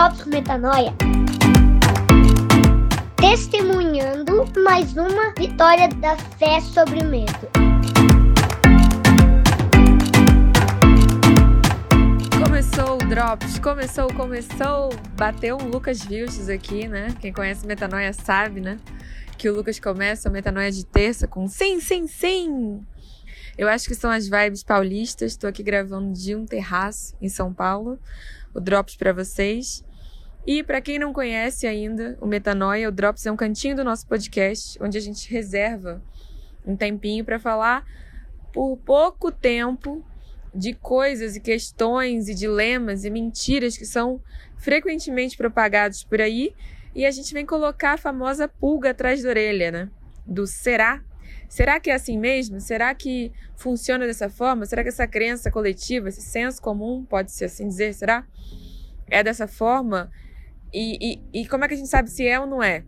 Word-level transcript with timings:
Drops 0.00 0.24
Metanoia. 0.24 0.94
Testemunhando 3.16 4.46
mais 4.64 4.96
uma 4.96 5.34
vitória 5.34 5.88
da 5.88 6.16
fé 6.16 6.58
sobre 6.62 7.00
o 7.00 7.04
medo. 7.04 7.50
Começou 12.42 12.94
o 12.94 13.08
Drops, 13.10 13.58
começou, 13.58 14.10
começou. 14.14 14.88
Bateu 15.18 15.58
um 15.58 15.68
Lucas 15.68 16.02
Vilches 16.02 16.48
aqui, 16.48 16.88
né? 16.88 17.14
Quem 17.20 17.30
conhece 17.30 17.66
Metanoia 17.66 18.14
sabe, 18.14 18.62
né? 18.62 18.78
Que 19.36 19.50
o 19.50 19.54
Lucas 19.54 19.78
começa 19.78 20.30
a 20.30 20.32
Metanoia 20.32 20.72
de 20.72 20.86
terça 20.86 21.28
com 21.28 21.46
sim, 21.46 21.78
sim, 21.78 22.06
sim. 22.06 22.80
Eu 23.58 23.68
acho 23.68 23.86
que 23.86 23.94
são 23.94 24.10
as 24.10 24.26
vibes 24.26 24.62
paulistas. 24.62 25.32
Estou 25.32 25.50
aqui 25.50 25.62
gravando 25.62 26.14
de 26.14 26.34
um 26.34 26.46
terraço 26.46 27.14
em 27.20 27.28
São 27.28 27.52
Paulo. 27.52 27.98
O 28.54 28.60
Drops 28.60 28.96
para 28.96 29.12
vocês. 29.12 29.84
E 30.52 30.64
para 30.64 30.80
quem 30.80 30.98
não 30.98 31.12
conhece 31.12 31.64
ainda 31.64 32.18
o 32.20 32.26
Metanoia, 32.26 32.88
o 32.88 32.90
Drops 32.90 33.24
é 33.24 33.30
um 33.30 33.36
cantinho 33.36 33.76
do 33.76 33.84
nosso 33.84 34.04
podcast 34.08 34.76
onde 34.82 34.98
a 34.98 35.00
gente 35.00 35.30
reserva 35.30 36.02
um 36.66 36.74
tempinho 36.74 37.24
para 37.24 37.38
falar 37.38 37.86
por 38.52 38.76
pouco 38.78 39.30
tempo 39.30 40.04
de 40.52 40.74
coisas 40.74 41.36
e 41.36 41.40
questões 41.40 42.28
e 42.28 42.34
dilemas 42.34 43.04
e 43.04 43.10
mentiras 43.10 43.76
que 43.76 43.86
são 43.86 44.20
frequentemente 44.56 45.36
propagados 45.36 46.02
por 46.02 46.20
aí 46.20 46.52
e 46.96 47.06
a 47.06 47.12
gente 47.12 47.32
vem 47.32 47.46
colocar 47.46 47.92
a 47.92 47.96
famosa 47.96 48.48
pulga 48.48 48.90
atrás 48.90 49.22
da 49.22 49.28
orelha, 49.28 49.70
né? 49.70 49.88
Do 50.26 50.48
será 50.48 51.00
Será 51.48 51.78
que 51.78 51.92
é 51.92 51.94
assim 51.94 52.18
mesmo? 52.18 52.60
Será 52.60 52.92
que 52.92 53.30
funciona 53.56 54.04
dessa 54.04 54.28
forma? 54.28 54.66
Será 54.66 54.82
que 54.82 54.88
essa 54.88 55.06
crença 55.06 55.48
coletiva, 55.48 56.08
esse 56.08 56.22
senso 56.22 56.60
comum, 56.60 57.04
pode 57.04 57.30
ser 57.30 57.44
assim 57.44 57.68
dizer, 57.68 57.94
será? 57.94 58.26
É 59.08 59.22
dessa 59.22 59.46
forma? 59.46 60.10
E, 60.72 61.20
e, 61.32 61.40
e 61.40 61.46
como 61.46 61.64
é 61.64 61.68
que 61.68 61.74
a 61.74 61.76
gente 61.76 61.88
sabe 61.88 62.10
se 62.10 62.26
é 62.26 62.38
ou 62.38 62.46
não 62.46 62.62
é? 62.62 62.84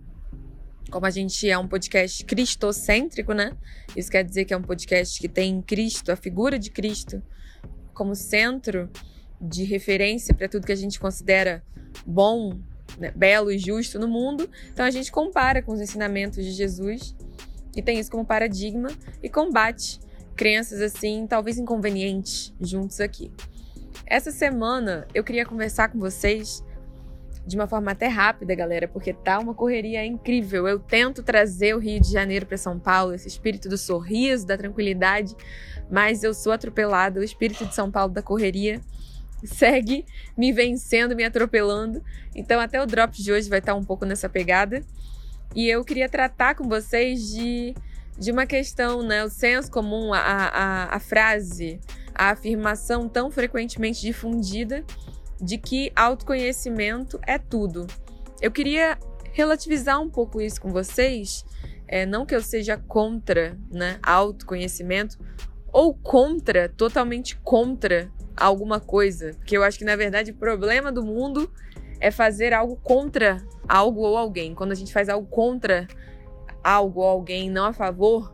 Como 0.91 1.07
a 1.07 1.11
gente 1.11 1.49
é 1.49 1.57
um 1.59 1.67
podcast 1.67 2.25
cristocêntrico, 2.25 3.33
né? 3.33 3.57
Isso 3.97 4.11
quer 4.11 4.25
dizer 4.25 4.45
que 4.45 4.55
é 4.55 4.57
um 4.57 4.63
podcast 4.63 5.19
que 5.19 5.29
tem 5.29 5.61
Cristo, 5.63 6.13
a 6.13 6.17
figura 6.17 6.59
de 6.59 6.71
Cristo, 6.71 7.23
como 7.95 8.15
centro 8.15 8.91
de 9.41 9.65
referência 9.65 10.35
para 10.35 10.49
tudo 10.49 10.67
que 10.67 10.73
a 10.73 10.77
gente 10.77 11.01
considera 11.01 11.65
bom, 12.07 12.59
né, 12.99 13.11
belo 13.15 13.51
e 13.51 13.59
justo 13.59 13.99
no 13.99 14.07
mundo. 14.07 14.49
Então 14.73 14.85
a 14.85 14.91
gente 14.91 15.11
compara 15.11 15.63
com 15.63 15.73
os 15.73 15.81
ensinamentos 15.81 16.45
de 16.45 16.53
Jesus 16.53 17.17
e 17.75 17.83
tem 17.83 17.99
isso 17.99 18.11
como 18.11 18.25
paradigma 18.25 18.89
e 19.23 19.29
combate 19.29 19.99
crenças 20.37 20.81
assim, 20.81 21.27
talvez 21.27 21.59
inconvenientes, 21.59 22.55
juntos 22.61 23.01
aqui. 23.01 23.31
Essa 24.07 24.31
semana 24.31 25.07
eu 25.15 25.25
queria 25.25 25.45
conversar 25.45 25.89
com 25.89 25.99
vocês 25.99 26.63
de 27.47 27.57
uma 27.57 27.67
forma 27.67 27.91
até 27.91 28.07
rápida, 28.07 28.55
galera, 28.55 28.87
porque 28.87 29.13
tá 29.13 29.39
uma 29.39 29.55
correria 29.55 30.05
incrível. 30.05 30.69
Eu 30.69 30.79
tento 30.79 31.23
trazer 31.23 31.75
o 31.75 31.79
Rio 31.79 32.01
de 32.01 32.11
Janeiro 32.11 32.47
para 32.47 32.57
São 32.57 32.79
Paulo, 32.79 33.15
esse 33.15 33.27
espírito 33.27 33.69
do 33.69 33.77
sorriso, 33.77 34.47
da 34.47 34.57
tranquilidade, 34.57 35.35
mas 35.91 36.23
eu 36.23 36.33
sou 36.33 36.53
atropelada, 36.53 37.21
o 37.21 37.25
espírito 37.25 37.67
de 37.67 37.75
São 37.75 37.91
Paulo 37.91 38.13
da 38.13 38.23
correria 38.23 38.81
segue 39.45 40.07
me 40.37 40.53
vencendo, 40.53 41.17
me 41.17 41.25
atropelando. 41.25 42.03
Então 42.35 42.61
até 42.61 42.81
o 42.81 42.87
drop 42.87 43.21
de 43.21 43.33
hoje 43.33 43.49
vai 43.49 43.59
estar 43.59 43.75
um 43.75 43.85
pouco 43.85 44.05
nessa 44.05 44.29
pegada. 44.29 44.83
E 45.55 45.69
eu 45.69 45.85
queria 45.85 46.09
tratar 46.09 46.55
com 46.55 46.69
vocês 46.69 47.29
de, 47.29 47.75
de 48.17 48.31
uma 48.31 48.47
questão, 48.47 49.03
né? 49.03 49.25
O 49.25 49.29
senso 49.29 49.71
comum, 49.71 50.15
a, 50.15 50.21
a, 50.21 50.97
a 50.97 50.99
frase, 51.01 51.81
a 52.15 52.31
afirmação 52.31 53.09
tão 53.09 53.31
frequentemente 53.31 54.01
difundida 54.01 54.85
de 55.43 55.59
que 55.59 55.93
autoconhecimento 55.97 57.19
é 57.27 57.37
tudo. 57.37 57.87
Eu 58.41 58.53
queria 58.53 58.97
relativizar 59.33 60.01
um 60.01 60.09
pouco 60.09 60.41
isso 60.41 60.61
com 60.61 60.71
vocês. 60.71 61.45
É, 61.89 62.07
não 62.07 62.25
que 62.25 62.35
eu 62.35 62.41
seja 62.41 62.79
contra 62.79 63.59
né, 63.71 63.99
autoconhecimento 64.03 65.19
ou 65.73 65.93
contra, 65.95 66.69
totalmente 66.69 67.37
contra 67.39 68.11
alguma 68.37 68.79
coisa. 68.79 69.33
Porque 69.35 69.57
eu 69.57 69.65
acho 69.65 69.79
que, 69.79 69.85
na 69.85 69.97
verdade, 69.97 70.31
o 70.31 70.35
problema 70.35 70.93
do 70.93 71.05
mundo 71.05 71.51
é 72.01 72.11
fazer 72.11 72.53
algo 72.53 72.77
contra 72.77 73.43
algo 73.69 74.03
ou 74.03 74.17
alguém. 74.17 74.55
Quando 74.55 74.73
a 74.73 74.77
gente 74.77 74.93
faz 74.93 75.09
algo 75.09 75.27
contra 75.27 75.87
algo 76.63 77.01
ou 77.01 77.07
alguém, 77.07 77.51
não 77.51 77.67
a 77.67 77.73
favor, 77.73 78.33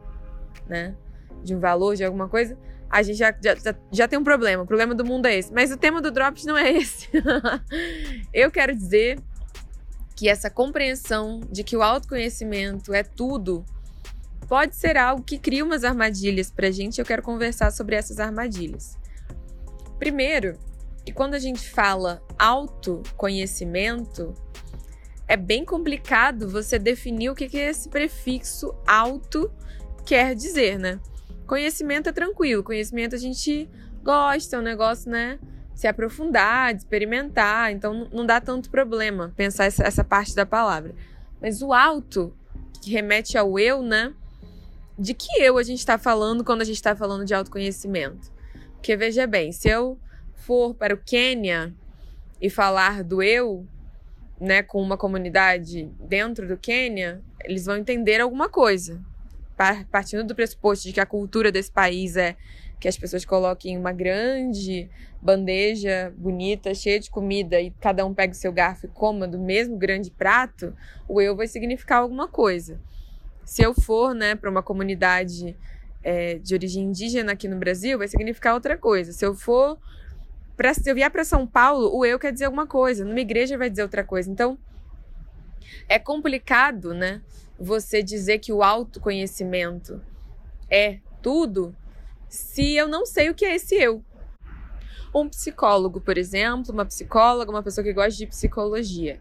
né, 0.68 0.94
de 1.42 1.54
um 1.54 1.60
valor, 1.60 1.96
de 1.96 2.04
alguma 2.04 2.28
coisa, 2.28 2.58
a 2.90 3.02
gente 3.02 3.16
já, 3.16 3.34
já, 3.42 3.74
já 3.92 4.08
tem 4.08 4.18
um 4.18 4.24
problema. 4.24 4.62
O 4.62 4.66
problema 4.66 4.94
do 4.94 5.04
mundo 5.04 5.26
é 5.26 5.36
esse. 5.36 5.52
Mas 5.52 5.70
o 5.70 5.76
tema 5.76 6.00
do 6.00 6.10
Drops 6.10 6.44
não 6.44 6.56
é 6.56 6.70
esse. 6.72 7.08
Eu 8.32 8.50
quero 8.50 8.74
dizer 8.74 9.18
que 10.16 10.28
essa 10.28 10.50
compreensão 10.50 11.40
de 11.50 11.62
que 11.62 11.76
o 11.76 11.82
autoconhecimento 11.82 12.92
é 12.92 13.02
tudo 13.02 13.64
pode 14.48 14.74
ser 14.74 14.96
algo 14.96 15.22
que 15.22 15.38
cria 15.38 15.64
umas 15.64 15.84
armadilhas 15.84 16.50
pra 16.50 16.70
gente. 16.70 16.98
Eu 16.98 17.04
quero 17.04 17.22
conversar 17.22 17.70
sobre 17.70 17.94
essas 17.94 18.18
armadilhas. 18.18 18.96
Primeiro, 19.98 20.58
que 21.04 21.12
quando 21.12 21.34
a 21.34 21.38
gente 21.38 21.68
fala 21.70 22.22
autoconhecimento, 22.38 24.34
é 25.26 25.36
bem 25.36 25.64
complicado 25.64 26.48
você 26.48 26.78
definir 26.78 27.30
o 27.30 27.34
que, 27.34 27.48
que 27.48 27.58
esse 27.58 27.88
prefixo 27.88 28.74
auto 28.86 29.52
quer 30.06 30.34
dizer, 30.34 30.78
né? 30.78 30.98
Conhecimento 31.48 32.10
é 32.10 32.12
tranquilo, 32.12 32.62
conhecimento 32.62 33.14
a 33.14 33.18
gente 33.18 33.66
gosta, 34.04 34.56
é 34.56 34.58
um 34.58 34.62
negócio, 34.62 35.10
né? 35.10 35.38
Se 35.74 35.86
aprofundar, 35.86 36.76
experimentar, 36.76 37.72
então 37.72 38.06
não 38.12 38.26
dá 38.26 38.38
tanto 38.38 38.68
problema 38.68 39.32
pensar 39.34 39.64
essa, 39.64 39.82
essa 39.82 40.04
parte 40.04 40.34
da 40.34 40.44
palavra. 40.44 40.94
Mas 41.40 41.62
o 41.62 41.72
auto, 41.72 42.36
que 42.82 42.90
remete 42.90 43.38
ao 43.38 43.58
eu, 43.58 43.80
né? 43.80 44.12
De 44.98 45.14
que 45.14 45.40
eu 45.40 45.56
a 45.56 45.62
gente 45.62 45.78
está 45.78 45.96
falando 45.96 46.44
quando 46.44 46.60
a 46.60 46.64
gente 46.66 46.76
está 46.76 46.94
falando 46.94 47.24
de 47.24 47.32
autoconhecimento? 47.32 48.30
Porque 48.74 48.94
veja 48.94 49.26
bem, 49.26 49.50
se 49.50 49.70
eu 49.70 49.98
for 50.34 50.74
para 50.74 50.92
o 50.92 50.98
Quênia 50.98 51.72
e 52.42 52.50
falar 52.50 53.02
do 53.02 53.22
eu, 53.22 53.66
né, 54.38 54.62
com 54.62 54.82
uma 54.82 54.98
comunidade 54.98 55.90
dentro 55.98 56.46
do 56.46 56.58
Quênia, 56.58 57.22
eles 57.42 57.64
vão 57.64 57.78
entender 57.78 58.20
alguma 58.20 58.50
coisa. 58.50 59.00
Partindo 59.90 60.24
do 60.24 60.34
pressuposto 60.34 60.86
de 60.86 60.92
que 60.92 61.00
a 61.00 61.06
cultura 61.06 61.50
desse 61.50 61.70
país 61.70 62.16
é 62.16 62.36
que 62.78 62.86
as 62.86 62.96
pessoas 62.96 63.24
coloquem 63.24 63.76
uma 63.76 63.92
grande 63.92 64.88
bandeja 65.20 66.12
bonita, 66.16 66.72
cheia 66.74 67.00
de 67.00 67.10
comida 67.10 67.60
e 67.60 67.72
cada 67.80 68.06
um 68.06 68.14
pega 68.14 68.32
o 68.32 68.36
seu 68.36 68.52
garfo 68.52 68.86
e 68.86 68.88
coma 68.88 69.26
do 69.26 69.38
mesmo 69.38 69.76
grande 69.76 70.12
prato, 70.12 70.72
o 71.08 71.20
eu 71.20 71.34
vai 71.34 71.48
significar 71.48 72.02
alguma 72.02 72.28
coisa. 72.28 72.80
Se 73.44 73.62
eu 73.62 73.74
for, 73.74 74.14
né, 74.14 74.36
para 74.36 74.48
uma 74.48 74.62
comunidade 74.62 75.56
é, 76.04 76.34
de 76.34 76.54
origem 76.54 76.84
indígena 76.84 77.32
aqui 77.32 77.48
no 77.48 77.56
Brasil, 77.56 77.98
vai 77.98 78.06
significar 78.06 78.54
outra 78.54 78.78
coisa. 78.78 79.12
Se 79.12 79.26
eu 79.26 79.34
for 79.34 79.76
Pra, 80.58 80.74
se 80.74 80.90
eu 80.90 80.94
vier 80.96 81.08
para 81.08 81.22
São 81.22 81.46
Paulo, 81.46 81.96
o 81.96 82.04
eu 82.04 82.18
quer 82.18 82.32
dizer 82.32 82.46
alguma 82.46 82.66
coisa, 82.66 83.04
numa 83.04 83.20
igreja 83.20 83.56
vai 83.56 83.70
dizer 83.70 83.82
outra 83.84 84.02
coisa. 84.02 84.28
Então, 84.28 84.58
é 85.88 85.98
complicado, 85.98 86.94
né? 86.94 87.22
Você 87.58 88.02
dizer 88.02 88.38
que 88.38 88.52
o 88.52 88.62
autoconhecimento 88.62 90.00
é 90.70 91.00
tudo 91.22 91.74
se 92.28 92.74
eu 92.74 92.86
não 92.88 93.06
sei 93.06 93.30
o 93.30 93.34
que 93.34 93.44
é 93.44 93.54
esse 93.54 93.74
eu. 93.74 94.04
Um 95.14 95.28
psicólogo, 95.28 96.00
por 96.00 96.18
exemplo, 96.18 96.72
uma 96.72 96.84
psicóloga, 96.84 97.50
uma 97.50 97.62
pessoa 97.62 97.84
que 97.84 97.92
gosta 97.92 98.16
de 98.16 98.26
psicologia. 98.26 99.20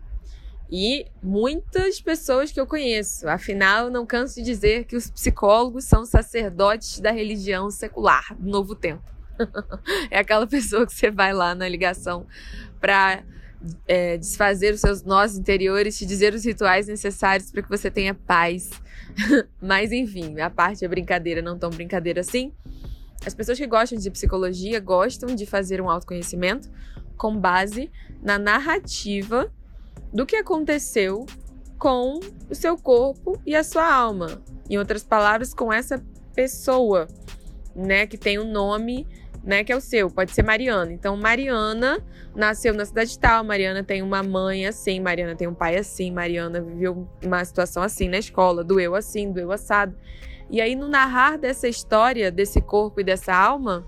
E 0.69 1.05
muitas 1.23 2.01
pessoas 2.01 2.51
que 2.51 2.59
eu 2.59 2.67
conheço. 2.67 3.27
Afinal, 3.29 3.89
não 3.89 4.05
canso 4.05 4.35
de 4.35 4.43
dizer 4.43 4.83
que 4.83 4.97
os 4.97 5.09
psicólogos 5.09 5.85
são 5.85 6.05
sacerdotes 6.05 6.99
da 6.99 7.11
religião 7.11 7.71
secular 7.71 8.35
do 8.37 8.49
novo 8.49 8.75
tempo. 8.75 9.03
é 10.11 10.19
aquela 10.19 10.45
pessoa 10.45 10.85
que 10.85 10.93
você 10.93 11.09
vai 11.09 11.33
lá 11.33 11.55
na 11.55 11.69
ligação 11.69 12.27
para 12.81 13.23
é, 13.87 14.17
desfazer 14.17 14.73
os 14.73 14.81
seus 14.81 15.03
nós 15.03 15.37
interiores, 15.37 15.97
te 15.97 16.05
dizer 16.05 16.33
os 16.33 16.45
rituais 16.45 16.87
necessários 16.87 17.51
para 17.51 17.61
que 17.61 17.69
você 17.69 17.89
tenha 17.89 18.13
paz. 18.13 18.69
Mas 19.61 19.91
enfim, 19.91 20.39
a 20.39 20.49
parte 20.49 20.85
é 20.85 20.87
brincadeira, 20.87 21.41
não 21.41 21.57
tão 21.57 21.69
brincadeira 21.69 22.21
assim. 22.21 22.51
As 23.25 23.33
pessoas 23.33 23.57
que 23.57 23.67
gostam 23.67 23.97
de 23.97 24.11
psicologia 24.11 24.79
gostam 24.79 25.35
de 25.35 25.45
fazer 25.45 25.81
um 25.81 25.89
autoconhecimento 25.89 26.69
com 27.17 27.35
base 27.35 27.91
na 28.21 28.37
narrativa 28.37 29.51
do 30.13 30.25
que 30.25 30.35
aconteceu 30.35 31.25
com 31.77 32.19
o 32.49 32.55
seu 32.55 32.77
corpo 32.77 33.41
e 33.45 33.55
a 33.55 33.63
sua 33.63 33.91
alma. 33.91 34.41
Em 34.69 34.77
outras 34.77 35.03
palavras, 35.03 35.53
com 35.53 35.71
essa 35.71 36.03
pessoa, 36.33 37.07
né, 37.75 38.05
que 38.07 38.17
tem 38.17 38.39
um 38.39 38.51
nome 38.51 39.07
né, 39.47 39.63
que 39.63 39.71
é 39.71 39.75
o 39.77 39.79
seu, 39.79 40.11
pode 40.11 40.33
ser 40.33 40.43
Mariana. 40.43 40.91
Então, 40.91 41.15
Mariana 41.15 42.05
nasceu 42.35 42.73
na 42.73 42.83
cidade 42.83 43.17
tal, 43.17 43.45
Mariana 43.45 43.81
tem 43.81 44.01
uma 44.01 44.21
mãe 44.21 44.67
assim, 44.67 44.99
Mariana 44.99 45.37
tem 45.37 45.47
um 45.47 45.53
pai 45.53 45.77
assim, 45.77 46.11
Mariana 46.11 46.59
viveu 46.59 47.07
uma 47.23 47.45
situação 47.45 47.81
assim 47.81 48.09
na 48.09 48.17
escola, 48.17 48.61
doeu 48.61 48.93
assim, 48.93 49.31
doeu 49.31 49.49
assado. 49.53 49.95
E 50.49 50.59
aí, 50.59 50.75
no 50.75 50.89
narrar 50.89 51.37
dessa 51.37 51.65
história, 51.65 52.29
desse 52.29 52.59
corpo 52.59 52.99
e 52.99 53.05
dessa 53.05 53.33
alma, 53.33 53.87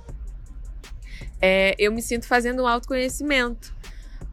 é, 1.41 1.75
eu 1.77 1.91
me 1.91 2.01
sinto 2.01 2.25
fazendo 2.25 2.63
um 2.63 2.67
autoconhecimento. 2.67 3.75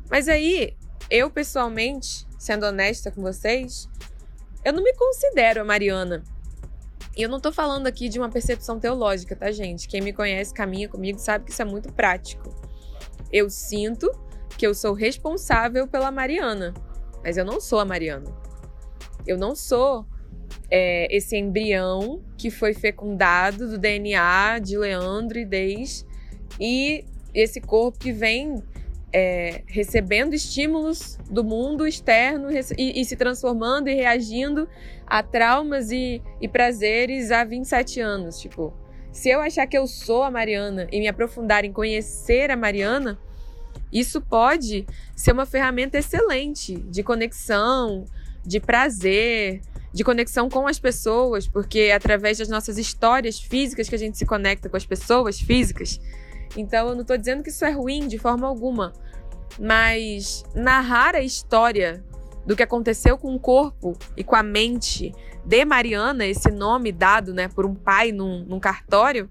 Mas 0.09 0.29
aí, 0.29 0.77
eu 1.11 1.29
pessoalmente, 1.29 2.25
sendo 2.39 2.67
honesta 2.67 3.11
com 3.11 3.21
vocês, 3.21 3.89
eu 4.65 4.73
não 4.73 4.83
me 4.83 4.95
considero 4.95 5.61
a 5.61 5.65
Mariana. 5.65 6.23
E 7.17 7.23
eu 7.23 7.31
não 7.31 7.41
tô 7.41 7.51
falando 7.51 7.87
aqui 7.87 8.11
de 8.11 8.19
uma 8.19 8.29
percepção 8.29 8.79
teológica, 8.79 9.35
tá, 9.35 9.51
gente? 9.51 9.89
Quem 9.89 10.03
me 10.03 10.13
conhece, 10.13 10.53
caminha 10.53 10.87
comigo, 10.87 11.19
sabe 11.19 11.47
que 11.47 11.51
isso 11.51 11.63
é 11.63 11.65
muito 11.65 11.91
prático. 11.91 12.55
Eu 13.33 13.49
sinto 13.49 14.11
que 14.59 14.67
eu 14.67 14.75
sou 14.75 14.93
responsável 14.93 15.89
pela 15.89 16.11
Mariana, 16.11 16.75
mas 17.25 17.39
eu 17.39 17.45
não 17.45 17.59
sou 17.59 17.81
a 17.81 17.87
Mariana. 17.87 18.31
Eu 19.27 19.39
não 19.39 19.57
sou 19.57 20.07
é, 20.71 21.15
esse 21.15 21.37
embrião 21.37 22.23
que 22.37 22.51
foi 22.51 22.75
fecundado 22.75 23.67
do 23.67 23.79
DNA 23.79 24.59
de 24.59 24.77
Leandro 24.77 25.39
e 25.39 25.45
Deis 25.45 26.07
e 26.61 27.05
esse 27.35 27.61
corpo 27.61 27.99
que 27.99 28.13
vem 28.13 28.63
é, 29.19 29.63
recebendo 29.67 30.35
estímulos 30.35 31.19
do 31.31 31.43
mundo 31.43 31.87
externo 31.87 32.49
e, 32.51 33.01
e, 33.01 33.03
se 33.03 33.17
transformando 33.17 33.89
e 33.89 33.95
reagindo 33.95 34.69
a 35.07 35.23
traumas 35.23 35.91
e, 35.91 36.21
e 36.39 36.47
prazeres 36.47 37.31
há 37.31 37.43
27 37.43 37.99
anos. 37.99 38.39
Tipo, 38.39 38.75
se 39.11 39.31
eu 39.31 39.41
achar 39.41 39.67
que 39.67 39.79
eu 39.79 39.87
sou 39.87 40.23
a 40.23 40.31
Mariana 40.31 40.87
e 40.93 41.01
me 41.01 41.09
aprofundar 41.09 41.65
em 41.65 41.73
conhecer 41.73 42.51
a 42.51 42.59
Mariana, 42.59 43.19
isso 43.91 44.21
pode 44.21 44.85
ser 45.17 45.33
uma 45.33 45.47
ferramenta 45.47 45.97
excelente 45.97 46.77
de 46.77 47.03
conexão, 47.03 48.05
de 48.45 48.61
prazer, 48.61 49.63
de 49.95 50.05
conexão 50.05 50.51
com 50.51 50.69
as 50.69 50.79
pessoas, 50.79 51.49
porque 51.49 51.91
através 51.91 52.37
das 52.37 52.51
nossas 52.51 52.77
histórias 52.77 53.41
físicas 53.41 53.89
que 53.89 53.95
a 53.95 53.99
gente 53.99 54.19
se 54.19 54.27
conecta 54.27 54.69
com 54.69 54.77
as 54.77 54.85
pessoas 54.85 55.41
físicas. 55.41 55.99
Então 56.57 56.89
eu 56.89 56.95
não 56.95 57.03
estou 57.03 57.17
dizendo 57.17 57.43
que 57.43 57.51
isso 57.51 57.65
é 57.65 57.71
ruim 57.71 58.07
de 58.07 58.19
forma 58.19 58.47
alguma, 58.47 58.93
mas 59.59 60.45
narrar 60.55 61.15
a 61.15 61.23
história 61.23 62.05
do 62.45 62.55
que 62.55 62.63
aconteceu 62.63 63.19
com 63.19 63.35
o 63.35 63.41
corpo 63.41 63.97
e 64.17 64.23
com 64.23 64.37
a 64.37 64.43
mente 64.43 65.13
de 65.45 65.65
Mariana, 65.65 66.27
esse 66.27 66.51
nome 66.51 66.93
dado 66.93 67.33
né, 67.33 67.49
por 67.49 67.65
um 67.65 67.75
pai 67.75 68.13
num, 68.13 68.45
num 68.45 68.61
cartório, 68.61 69.31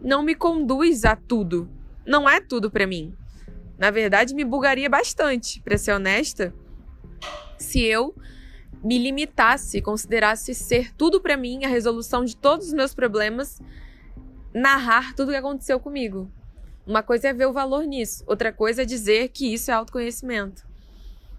não 0.00 0.22
me 0.22 0.34
conduz 0.34 1.04
a 1.04 1.16
tudo. 1.16 1.68
Não 2.06 2.28
é 2.28 2.40
tudo 2.40 2.70
para 2.70 2.86
mim. 2.86 3.14
Na 3.76 3.90
verdade, 3.90 4.34
me 4.34 4.44
bugaria 4.44 4.88
bastante, 4.88 5.60
para 5.60 5.78
ser 5.78 5.92
honesta, 5.92 6.52
se 7.58 7.82
eu 7.82 8.14
me 8.82 8.98
limitasse, 8.98 9.82
considerasse 9.82 10.54
ser 10.54 10.94
tudo 10.94 11.20
para 11.20 11.36
mim, 11.36 11.64
a 11.64 11.68
resolução 11.68 12.24
de 12.24 12.36
todos 12.36 12.68
os 12.68 12.72
meus 12.72 12.94
problemas, 12.94 13.60
narrar 14.52 15.14
tudo 15.14 15.28
o 15.28 15.30
que 15.32 15.36
aconteceu 15.36 15.78
comigo. 15.78 16.30
Uma 16.86 17.02
coisa 17.02 17.28
é 17.28 17.32
ver 17.32 17.46
o 17.46 17.52
valor 17.52 17.84
nisso, 17.84 18.24
outra 18.26 18.52
coisa 18.52 18.82
é 18.82 18.84
dizer 18.84 19.28
que 19.28 19.52
isso 19.52 19.70
é 19.70 19.74
autoconhecimento. 19.74 20.66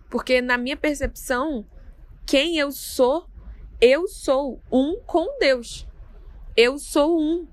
Porque 0.10 0.42
na 0.42 0.58
minha 0.58 0.78
percepção, 0.78 1.66
quem 2.26 2.58
eu 2.58 2.72
sou, 2.72 3.28
eu 3.82 4.08
sou 4.08 4.62
um 4.72 5.00
com 5.06 5.38
Deus. 5.40 5.88
Eu 6.56 6.78
sou 6.78 7.20
um 7.20 7.48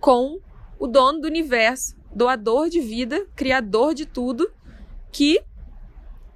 com 0.00 0.40
o 0.78 0.86
dono 0.86 1.20
do 1.20 1.26
universo, 1.26 1.96
doador 2.14 2.68
de 2.68 2.80
vida, 2.80 3.26
criador 3.36 3.94
de 3.94 4.04
tudo, 4.04 4.52
que 5.10 5.42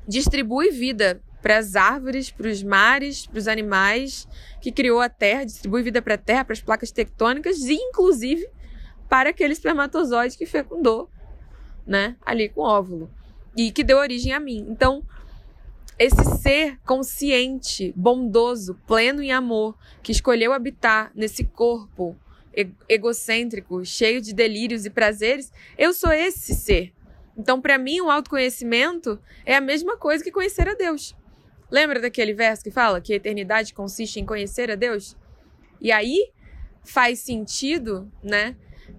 distribui 0.06 0.70
vida 0.70 1.20
para 1.46 1.58
as 1.58 1.76
árvores, 1.76 2.28
para 2.28 2.48
os 2.48 2.60
mares, 2.60 3.24
para 3.24 3.38
os 3.38 3.46
animais, 3.46 4.26
que 4.60 4.72
criou 4.72 5.00
a 5.00 5.08
Terra, 5.08 5.44
distribui 5.44 5.80
vida 5.80 6.02
para 6.02 6.14
a 6.14 6.18
Terra, 6.18 6.44
para 6.44 6.54
as 6.54 6.60
placas 6.60 6.90
tectônicas 6.90 7.58
e, 7.66 7.74
inclusive, 7.74 8.50
para 9.08 9.30
aquele 9.30 9.52
espermatozoide 9.52 10.36
que 10.36 10.44
fecundou, 10.44 11.08
né, 11.86 12.16
ali 12.26 12.48
com 12.48 12.62
óvulo 12.62 13.08
e 13.56 13.70
que 13.70 13.84
deu 13.84 13.98
origem 13.98 14.32
a 14.32 14.40
mim. 14.40 14.66
Então, 14.68 15.04
esse 15.96 16.24
ser 16.42 16.80
consciente, 16.84 17.94
bondoso, 17.94 18.74
pleno 18.84 19.22
em 19.22 19.30
amor, 19.30 19.78
que 20.02 20.10
escolheu 20.10 20.52
habitar 20.52 21.12
nesse 21.14 21.44
corpo 21.44 22.16
egocêntrico, 22.88 23.84
cheio 23.84 24.20
de 24.20 24.34
delírios 24.34 24.84
e 24.84 24.90
prazeres, 24.90 25.52
eu 25.78 25.92
sou 25.92 26.10
esse 26.10 26.56
ser. 26.56 26.92
Então, 27.38 27.60
para 27.60 27.78
mim, 27.78 28.00
o 28.00 28.10
autoconhecimento 28.10 29.16
é 29.44 29.54
a 29.54 29.60
mesma 29.60 29.96
coisa 29.96 30.24
que 30.24 30.32
conhecer 30.32 30.68
a 30.68 30.74
Deus. 30.74 31.14
Lembra 31.70 32.00
daquele 32.00 32.32
verso 32.32 32.62
que 32.62 32.70
fala 32.70 33.00
que 33.00 33.12
a 33.12 33.16
eternidade 33.16 33.74
consiste 33.74 34.20
em 34.20 34.26
conhecer 34.26 34.70
a 34.70 34.74
Deus? 34.74 35.16
E 35.80 35.90
aí 35.90 36.30
faz 36.84 37.18
sentido, 37.20 38.10
né? 38.22 38.56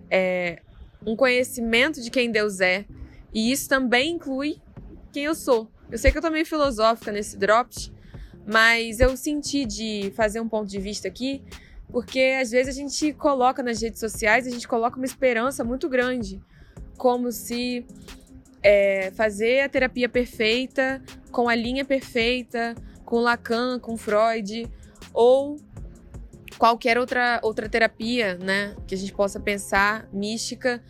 É, 0.09 0.61
um 1.05 1.15
conhecimento 1.15 2.01
de 2.01 2.11
quem 2.11 2.31
Deus 2.31 2.59
é. 2.59 2.85
E 3.33 3.51
isso 3.51 3.69
também 3.69 4.11
inclui 4.13 4.61
quem 5.11 5.23
eu 5.23 5.35
sou. 5.35 5.71
Eu 5.89 5.97
sei 5.97 6.11
que 6.11 6.17
eu 6.17 6.21
tô 6.21 6.29
meio 6.29 6.45
filosófica 6.45 7.11
nesse 7.11 7.37
Drops, 7.37 7.91
mas 8.45 8.99
eu 8.99 9.15
senti 9.15 9.65
de 9.65 10.11
fazer 10.15 10.41
um 10.41 10.49
ponto 10.49 10.69
de 10.69 10.79
vista 10.79 11.07
aqui, 11.07 11.41
porque 11.89 12.37
às 12.41 12.51
vezes 12.51 12.75
a 12.75 12.77
gente 12.77 13.13
coloca 13.13 13.63
nas 13.63 13.81
redes 13.81 13.99
sociais, 13.99 14.45
a 14.45 14.49
gente 14.49 14.67
coloca 14.67 14.97
uma 14.97 15.05
esperança 15.05 15.63
muito 15.63 15.87
grande, 15.87 16.41
como 16.97 17.31
se 17.31 17.85
é, 18.61 19.11
fazer 19.11 19.61
a 19.61 19.69
terapia 19.69 20.09
perfeita, 20.09 21.01
com 21.31 21.47
a 21.47 21.55
linha 21.55 21.85
perfeita, 21.85 22.75
com 23.05 23.19
Lacan, 23.19 23.79
com 23.79 23.95
Freud, 23.95 24.69
ou 25.13 25.57
qualquer 26.57 26.97
outra, 26.97 27.39
outra 27.43 27.69
terapia, 27.69 28.35
né, 28.37 28.75
que 28.87 28.95
a 28.95 28.97
gente 28.97 29.13
possa 29.13 29.39
pensar, 29.39 30.07
mística, 30.11 30.83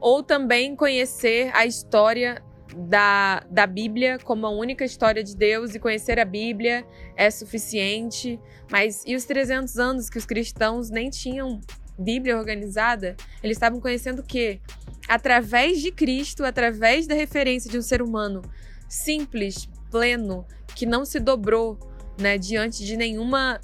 ou 0.00 0.22
também 0.22 0.76
conhecer 0.76 1.50
a 1.54 1.64
história 1.64 2.42
da, 2.76 3.40
da 3.50 3.66
Bíblia 3.66 4.18
como 4.18 4.46
a 4.46 4.50
única 4.50 4.84
história 4.84 5.22
de 5.22 5.36
Deus 5.36 5.74
e 5.74 5.78
conhecer 5.78 6.18
a 6.18 6.24
Bíblia 6.24 6.84
é 7.16 7.30
suficiente. 7.30 8.38
Mas 8.70 9.02
e 9.06 9.14
os 9.14 9.24
300 9.24 9.78
anos 9.78 10.10
que 10.10 10.18
os 10.18 10.26
cristãos 10.26 10.90
nem 10.90 11.08
tinham 11.08 11.60
Bíblia 11.98 12.36
organizada? 12.36 13.16
Eles 13.42 13.56
estavam 13.56 13.80
conhecendo 13.80 14.20
o 14.20 14.24
quê? 14.24 14.60
Através 15.08 15.80
de 15.80 15.90
Cristo, 15.90 16.44
através 16.44 17.06
da 17.06 17.14
referência 17.14 17.70
de 17.70 17.78
um 17.78 17.82
ser 17.82 18.02
humano 18.02 18.42
simples, 18.88 19.68
pleno, 19.90 20.46
que 20.74 20.86
não 20.86 21.04
se 21.04 21.20
dobrou 21.20 21.78
né, 22.18 22.38
diante 22.38 22.84
de 22.84 22.96
nenhuma 22.96 23.60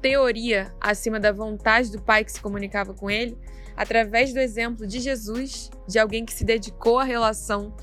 teoria 0.00 0.72
acima 0.80 1.20
da 1.20 1.32
vontade 1.32 1.90
do 1.90 2.00
Pai 2.00 2.24
que 2.24 2.32
se 2.32 2.40
comunicava 2.40 2.94
com 2.94 3.10
ele, 3.10 3.36
através 3.76 4.32
do 4.32 4.38
exemplo 4.38 4.86
de 4.86 5.00
Jesus, 5.00 5.70
de 5.86 5.98
alguém 5.98 6.24
que 6.24 6.32
se 6.32 6.44
dedicou 6.44 6.98
à 6.98 7.04
relação, 7.04 7.74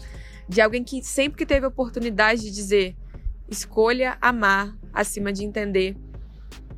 de 0.47 0.62
alguém 0.62 0.83
que 0.83 1.03
sempre 1.03 1.38
que 1.38 1.45
teve 1.45 1.65
oportunidade 1.65 2.41
de 2.41 2.51
dizer 2.51 2.95
escolha 3.50 4.17
amar 4.21 4.75
acima 4.93 5.31
de 5.31 5.43
entender. 5.43 5.95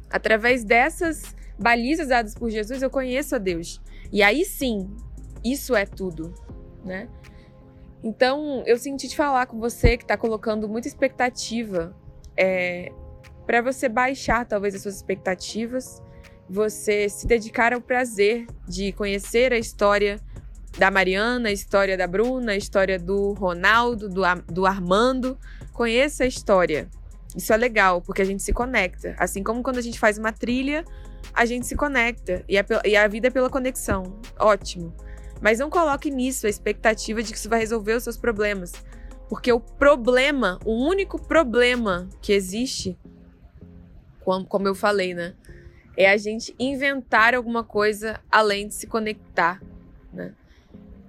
Através 0.09 0.63
dessas 0.63 1.35
balizas 1.57 2.07
dadas 2.07 2.33
por 2.33 2.49
Jesus, 2.49 2.81
eu 2.81 2.89
conheço 2.89 3.35
a 3.35 3.37
Deus. 3.37 3.81
E 4.11 4.23
aí 4.23 4.43
sim, 4.45 4.89
isso 5.43 5.75
é 5.75 5.85
tudo, 5.85 6.33
né? 6.83 7.07
Então, 8.03 8.63
eu 8.65 8.77
senti 8.77 9.07
de 9.07 9.15
falar 9.15 9.45
com 9.45 9.59
você 9.59 9.97
que 9.97 10.03
está 10.03 10.15
colocando 10.15 10.67
muita 10.69 10.87
expectativa 10.87 11.93
é, 12.37 12.91
para 13.45 13.61
você 13.61 13.89
baixar 13.89 14.45
talvez 14.45 14.73
as 14.73 14.81
suas 14.81 14.95
expectativas, 14.95 16.01
você 16.49 17.09
se 17.09 17.27
dedicar 17.27 17.73
ao 17.73 17.81
prazer 17.81 18.47
de 18.67 18.91
conhecer 18.93 19.51
a 19.51 19.57
história 19.57 20.19
da 20.77 20.89
Mariana, 20.89 21.49
a 21.49 21.51
história 21.51 21.97
da 21.97 22.07
Bruna, 22.07 22.53
a 22.53 22.55
história 22.55 22.97
do 22.97 23.33
Ronaldo, 23.33 24.07
do, 24.07 24.21
do 24.47 24.65
Armando. 24.65 25.37
Conheça 25.73 26.23
a 26.23 26.27
história. 26.27 26.87
Isso 27.35 27.51
é 27.53 27.57
legal, 27.57 28.01
porque 28.01 28.21
a 28.21 28.25
gente 28.25 28.41
se 28.41 28.53
conecta. 28.53 29.15
Assim 29.17 29.43
como 29.43 29.61
quando 29.61 29.77
a 29.77 29.81
gente 29.81 29.99
faz 29.99 30.17
uma 30.17 30.31
trilha, 30.31 30.85
a 31.33 31.45
gente 31.45 31.67
se 31.67 31.75
conecta. 31.75 32.43
E 32.47 32.57
a, 32.57 32.65
e 32.85 32.95
a 32.95 33.07
vida 33.07 33.27
é 33.27 33.31
pela 33.31 33.49
conexão. 33.49 34.19
Ótimo. 34.39 34.93
Mas 35.41 35.59
não 35.59 35.69
coloque 35.69 36.11
nisso 36.11 36.47
a 36.47 36.49
expectativa 36.49 37.23
de 37.23 37.31
que 37.31 37.37
isso 37.37 37.49
vai 37.49 37.59
resolver 37.59 37.93
os 37.93 38.03
seus 38.03 38.17
problemas. 38.17 38.73
Porque 39.29 39.51
o 39.51 39.59
problema, 39.59 40.59
o 40.65 40.73
único 40.73 41.21
problema 41.21 42.09
que 42.21 42.33
existe, 42.33 42.97
como 44.23 44.67
eu 44.67 44.75
falei, 44.75 45.13
né? 45.13 45.35
É 45.95 46.09
a 46.09 46.17
gente 46.17 46.55
inventar 46.59 47.35
alguma 47.35 47.63
coisa 47.63 48.19
além 48.31 48.67
de 48.67 48.73
se 48.73 48.87
conectar, 48.87 49.61
né? 50.11 50.33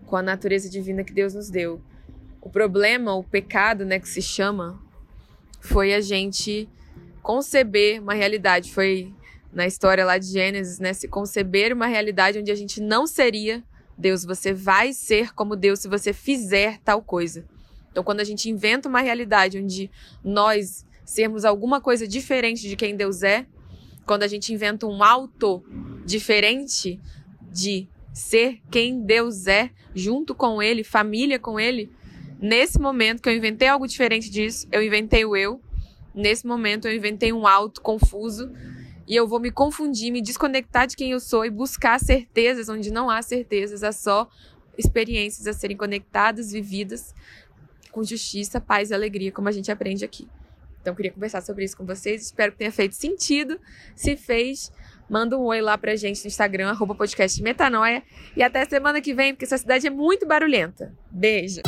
Com 0.06 0.16
a 0.16 0.22
natureza 0.22 0.68
divina 0.68 1.04
que 1.04 1.12
Deus 1.12 1.34
nos 1.34 1.48
deu. 1.48 1.80
O 2.40 2.50
problema, 2.50 3.14
o 3.14 3.22
pecado, 3.22 3.84
né, 3.84 3.98
que 3.98 4.08
se 4.08 4.22
chama, 4.22 4.80
foi 5.60 5.94
a 5.94 6.00
gente 6.00 6.68
conceber 7.22 8.02
uma 8.02 8.14
realidade. 8.14 8.72
Foi 8.72 9.14
na 9.52 9.66
história 9.66 10.04
lá 10.04 10.18
de 10.18 10.26
Gênesis, 10.26 10.78
né? 10.78 10.92
Se 10.92 11.08
conceber 11.08 11.72
uma 11.72 11.86
realidade 11.86 12.38
onde 12.38 12.50
a 12.50 12.54
gente 12.54 12.80
não 12.80 13.06
seria 13.06 13.62
Deus, 14.00 14.24
você 14.24 14.52
vai 14.52 14.92
ser 14.92 15.34
como 15.34 15.54
Deus 15.54 15.80
se 15.80 15.88
você 15.88 16.12
fizer 16.12 16.78
tal 16.84 17.02
coisa. 17.02 17.44
Então, 17.90 18.02
quando 18.02 18.20
a 18.20 18.24
gente 18.24 18.48
inventa 18.48 18.88
uma 18.88 19.00
realidade 19.00 19.58
onde 19.58 19.90
nós 20.24 20.86
sermos 21.04 21.44
alguma 21.44 21.80
coisa 21.80 22.06
diferente 22.06 22.68
de 22.68 22.76
quem 22.76 22.96
Deus 22.96 23.22
é, 23.22 23.46
quando 24.06 24.22
a 24.22 24.28
gente 24.28 24.52
inventa 24.52 24.86
um 24.86 25.02
auto 25.02 25.62
diferente 26.04 27.00
de 27.52 27.88
ser 28.12 28.60
quem 28.70 29.04
Deus 29.04 29.46
é, 29.46 29.70
junto 29.94 30.34
com 30.34 30.62
Ele, 30.62 30.82
família 30.82 31.38
com 31.38 31.58
Ele, 31.58 31.90
Nesse 32.40 32.80
momento 32.80 33.20
que 33.20 33.28
eu 33.28 33.36
inventei 33.36 33.68
algo 33.68 33.86
diferente 33.86 34.30
disso, 34.30 34.66
eu 34.72 34.82
inventei 34.82 35.26
o 35.26 35.36
eu. 35.36 35.60
Nesse 36.14 36.46
momento 36.46 36.88
eu 36.88 36.96
inventei 36.96 37.32
um 37.34 37.46
alto 37.46 37.82
confuso 37.82 38.50
e 39.10 39.16
eu 39.16 39.26
vou 39.26 39.40
me 39.40 39.50
confundir, 39.50 40.12
me 40.12 40.22
desconectar 40.22 40.86
de 40.86 40.94
quem 40.94 41.10
eu 41.10 41.18
sou 41.18 41.44
e 41.44 41.50
buscar 41.50 41.98
certezas 41.98 42.68
onde 42.68 42.92
não 42.92 43.10
há 43.10 43.20
certezas, 43.20 43.82
há 43.82 43.90
só 43.90 44.30
experiências 44.78 45.48
a 45.48 45.52
serem 45.52 45.76
conectadas, 45.76 46.52
vividas 46.52 47.12
com 47.90 48.04
justiça, 48.04 48.60
paz 48.60 48.90
e 48.90 48.94
alegria, 48.94 49.32
como 49.32 49.48
a 49.48 49.52
gente 49.52 49.68
aprende 49.68 50.04
aqui. 50.04 50.28
Então, 50.80 50.94
queria 50.94 51.10
conversar 51.10 51.40
sobre 51.40 51.64
isso 51.64 51.76
com 51.76 51.84
vocês. 51.84 52.22
Espero 52.22 52.52
que 52.52 52.58
tenha 52.58 52.70
feito 52.70 52.94
sentido. 52.94 53.60
Se 53.96 54.16
fez, 54.16 54.72
manda 55.10 55.36
um 55.36 55.42
oi 55.42 55.60
lá 55.60 55.76
pra 55.76 55.96
gente 55.96 56.22
no 56.22 56.28
Instagram, 56.28 56.68
arroba 56.70 56.94
podcast 56.94 57.42
Metanoia. 57.42 58.04
E 58.36 58.44
até 58.44 58.64
semana 58.64 59.00
que 59.00 59.12
vem, 59.12 59.34
porque 59.34 59.44
essa 59.44 59.58
cidade 59.58 59.88
é 59.88 59.90
muito 59.90 60.24
barulhenta. 60.24 60.94
Beijo! 61.10 61.60